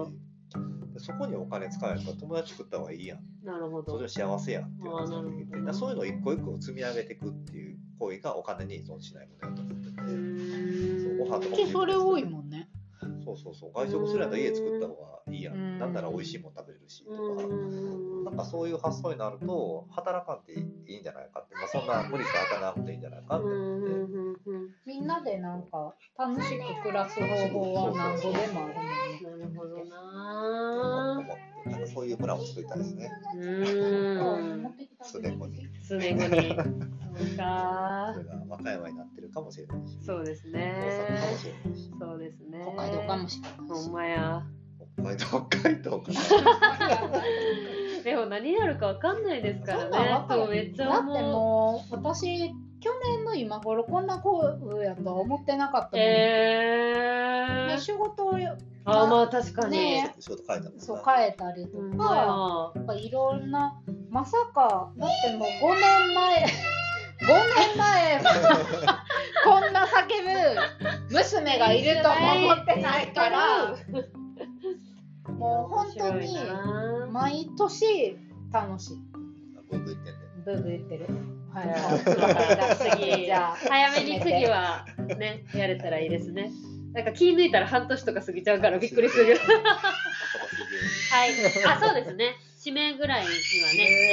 [0.96, 3.20] そこにお金使えると友達作った方がいいやん。
[3.44, 3.98] なるほど。
[3.98, 4.08] それ。
[4.08, 4.92] 幸せやんってい
[5.66, 12.70] うそういうのを一個一個積み上げていくっていう行為がお金に依存しないものだと思ってて、そうご飯とかそれ多いもんね。
[13.26, 13.72] そうそうそう。
[13.74, 15.80] 外食するんやったら家作った方がいいやん、うん。
[15.80, 24.44] なんなら美味しいもの食べれるしとか、うんなんかそういう発想になると働かんでいいんじゃないかって、まあ、そんな無理して働かなくていいんじゃないかって思って、
[24.86, 28.94] みんなでなんか楽しく暮らす方法は何度でもあるもんね。
[29.24, 34.76] なるほど思なんかそういう村を作りたいですねうん。
[35.02, 36.56] 数年後に数年後に。
[37.16, 41.38] そうかそれが和歌山になってるかもしれないしそうです大阪かもね。
[41.38, 42.74] しれないしそうですね。
[42.76, 43.90] 北海道かもしれないほんし。
[43.92, 44.44] まや。
[44.98, 47.24] 北海道北海道かな
[48.04, 50.26] でも何やるかわかんないですからねわ。
[50.26, 51.06] かるそうめっちゃだって。
[51.06, 57.68] もう私去年の今頃こんな声やとは思ってなかったもん、えー。
[57.68, 58.36] ね仕事を
[58.86, 59.78] あーまあ確かに。
[59.78, 66.46] ね仕事変えたもんなそう変えたりとか、まやっぱいろんなまさかだってもう5年前
[67.24, 68.22] 5年前
[69.46, 70.08] こんな叫
[71.10, 73.76] ぶ娘がいるとも思ってないから
[75.44, 76.38] もう本当に
[77.12, 78.18] 毎年
[78.54, 78.98] 楽しい。
[79.70, 80.12] ブーブー言ってんで
[80.46, 81.08] ブーブー言ってる。
[81.54, 81.68] はい。
[83.68, 84.86] 早めに次は
[85.20, 86.50] ねやれたらいいですね。
[86.94, 89.38] なんか気抜いたら半年とか過ぎちゃうからびっくりする。
[91.12, 91.32] はい。
[91.68, 92.36] あそうですね。
[92.66, 93.38] 指名ぐらいにはね。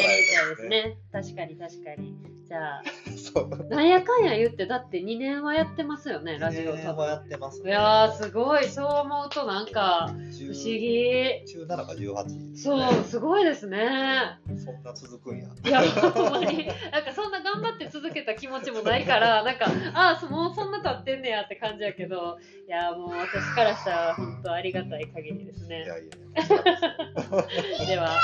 [0.02, 0.96] やりたいですね。
[1.12, 2.82] 確かに確かにじゃあ。
[3.16, 3.66] そう。
[3.68, 8.64] なんやかんや言ってだって2年はやってますよねラジオ多多分や分ってますいやーすごい。
[8.64, 11.44] そう思うとなんか不不思議。
[11.46, 14.36] 17か18そうすごいですね。
[14.64, 15.46] そんな続くんや。
[15.64, 25.84] いや、ほんまに、なんかそんな頑張って続けた気持ちもないから、なんか、ああ、もうそんな経ってんねやって感じやけど、いや、もう私からしたら本当ありがたい限りですね。
[25.84, 25.86] い。
[25.86, 26.10] やいや
[27.86, 28.16] では、また、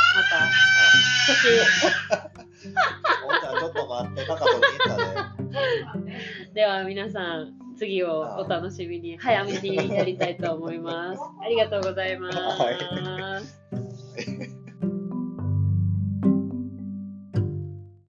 [2.65, 5.37] おんちゃんちょっと待って高と聞いたね
[6.47, 11.21] 次、では皆さん、次をお楽しみに、早めにやりたいと思います。
[11.45, 13.61] ありがとうございます。